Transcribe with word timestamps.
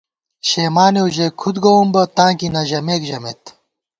شېمانېؤ 0.47 1.07
ژَئی 1.15 1.29
کھُد 1.39 1.55
گووُم 1.63 1.89
بہ، 1.93 2.03
تاں 2.15 2.31
کی 2.37 2.47
نہ 2.53 2.61
ژَمېک 2.69 3.01
ژَمېت 3.09 3.43